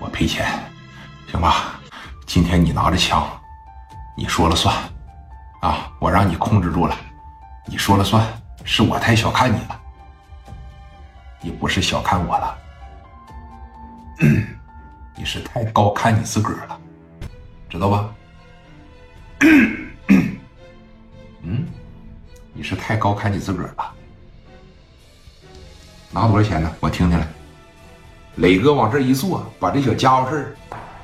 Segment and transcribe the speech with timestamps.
[0.00, 0.46] 我赔钱，
[1.30, 1.78] 行吧？
[2.26, 3.26] 今天你拿着枪，
[4.16, 4.76] 你说了算，
[5.60, 6.96] 啊，我让你控制住了，
[7.66, 8.26] 你说了算，
[8.64, 9.80] 是我太小看你了，
[11.40, 12.58] 你不是小看我了，
[15.16, 16.80] 你是太高看你自个儿了，
[17.68, 18.14] 知道吧？
[21.42, 21.66] 嗯，
[22.52, 23.94] 你是太高看你自个儿了。
[26.10, 26.70] 拿多少钱呢？
[26.80, 27.26] 我听听来。
[28.38, 30.56] 磊哥往这一坐，把这小家伙事儿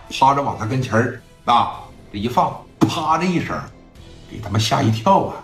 [0.09, 1.81] 趴着往他跟前儿啊，
[2.13, 3.61] 这一放，啪的一声，
[4.31, 5.35] 给他们吓一跳啊！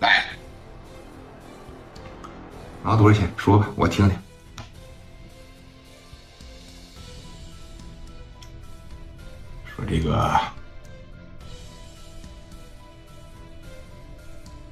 [0.00, 0.24] 来，
[2.82, 3.32] 拿多少钱？
[3.36, 4.18] 说吧，我听听。
[9.64, 10.40] 说这个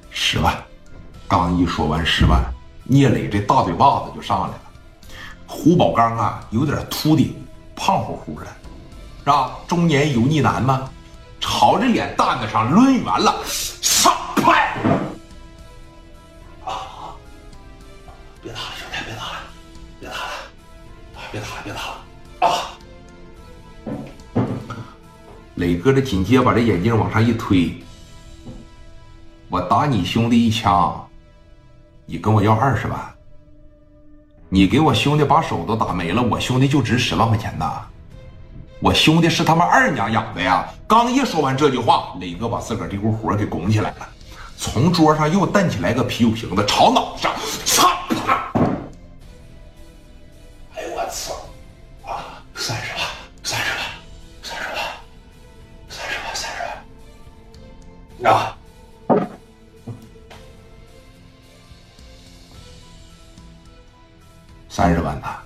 [0.09, 0.53] 十万，
[1.25, 2.43] 刚一说完十万，
[2.83, 4.61] 聂磊这大嘴巴子就上来了。
[5.55, 7.33] 胡宝刚啊，有点秃顶，
[7.75, 8.45] 胖乎乎的，
[9.19, 9.51] 是吧？
[9.65, 10.89] 中年油腻男吗？
[11.39, 14.75] 朝着脸蛋子上抡圆了，上拍！
[16.65, 17.15] 啊！
[18.43, 19.39] 别打了，兄弟，别打了，
[19.99, 20.21] 别打了，
[21.31, 21.97] 别打了，别打了！
[22.41, 22.47] 啊！
[25.55, 27.81] 磊哥这紧接把这眼镜往上一推，
[29.49, 31.07] 我打你兄弟一枪，
[32.05, 33.14] 你跟我要二十万。
[34.49, 37.81] 你给我兄弟把手都打没了，我兄弟就值十万块钱呐！
[38.79, 40.67] 我兄弟是他妈二娘养的呀！
[40.85, 44.07] 刚一说完这句话，磊哥把自个儿这股火给拱起来了，
[44.57, 47.33] 从桌上又蹬起来个啤酒瓶子，朝脑袋上，
[47.65, 47.89] 操！
[50.75, 51.33] 哎呦我操！
[52.05, 53.01] 啊，三十万，
[53.43, 53.79] 三十万，
[54.43, 54.77] 三十万，
[55.89, 56.57] 三十万，三十
[58.23, 58.31] 万！
[58.33, 58.54] 啊！
[64.75, 65.37] 三十万呐，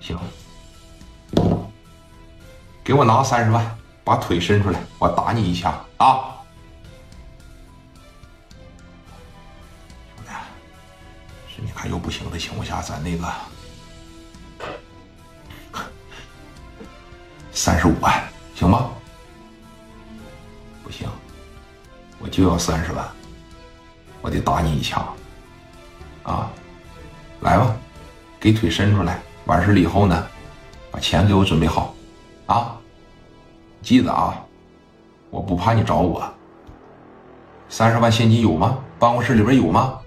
[0.00, 0.18] 行，
[2.82, 3.64] 给我拿三十万，
[4.02, 6.34] 把腿伸出来，我打你一枪啊！
[10.16, 10.30] 兄弟，
[11.54, 13.32] 是你看又不行的情况下，咱那个
[17.54, 18.12] 三十五万
[18.56, 18.90] 行吗？
[20.82, 21.08] 不行，
[22.18, 23.08] 我就要三十万，
[24.20, 25.00] 我得打你一枪
[26.24, 26.50] 啊！
[27.40, 27.76] 来吧。
[28.44, 30.26] 给腿伸出来，完事了以后呢，
[30.90, 31.94] 把钱给我准备好，
[32.44, 32.76] 啊，
[33.80, 34.38] 记得啊，
[35.30, 36.22] 我不怕你找我。
[37.70, 38.76] 三十万现金有吗？
[38.98, 39.98] 办公室里边有吗？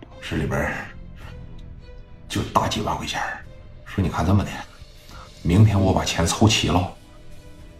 [0.00, 0.74] 办公室里边
[2.30, 3.20] 就大几万块钱。
[3.84, 4.50] 说你看这么的，
[5.42, 6.90] 明天我把钱凑齐了，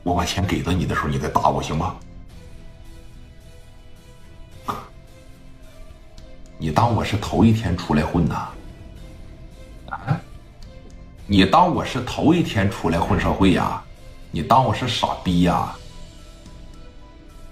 [0.03, 1.97] 我把钱给到你的时候，你再打我行吗？
[6.57, 8.49] 你当我是头一天出来混呐？
[9.91, 10.21] 啊？
[11.27, 13.83] 你当我是头一天出来混社会呀？
[14.31, 15.75] 你当我是傻逼呀？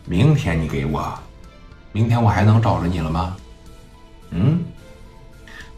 [0.05, 1.13] 明天你给我，
[1.93, 3.37] 明天我还能找着你了吗？
[4.31, 4.65] 嗯？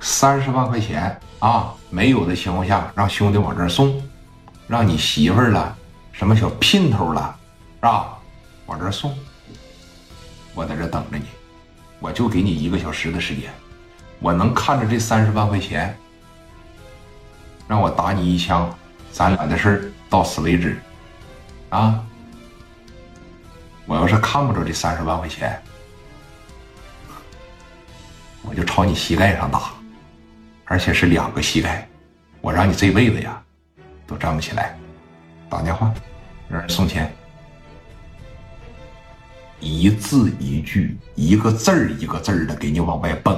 [0.01, 4.03] 三十万块钱啊，没有的情况下，让兄弟往这送，
[4.67, 5.77] 让你媳妇儿了，
[6.13, 7.37] 什么小姘头了，
[7.77, 8.19] 是吧？
[8.67, 9.17] 往这送，
[10.55, 11.25] 我在这等着你。
[12.01, 13.51] 我就给你一个小时的时间，
[14.21, 15.97] 我能看着这三十万块钱，
[17.67, 18.73] 让我打你一枪，
[19.11, 20.79] 咱俩的事到此为止，
[21.71, 22.05] 啊！
[23.87, 25.61] 我要是看不着这三十万块钱，
[28.43, 29.73] 我就朝你膝盖上打，
[30.65, 31.87] 而且是两个膝盖，
[32.41, 33.43] 我让你这辈子呀
[34.07, 34.77] 都站不起来。
[35.51, 35.93] 打电话，
[36.49, 37.15] 让人送钱。
[39.65, 43.35] 一字一句，一个字儿一个字儿的给你往外蹦。